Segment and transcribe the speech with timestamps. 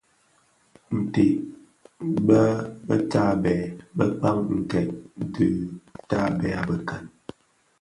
[1.01, 1.35] Ntèd
[2.87, 3.59] bè tabèè
[3.97, 4.89] bëkpaň nted
[5.33, 5.49] dhi
[6.09, 7.05] tabèè bëkan.